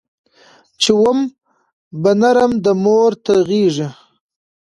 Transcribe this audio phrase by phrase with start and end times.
[0.81, 1.11] چي وو
[2.01, 3.87] به نرم د مور تر غېږي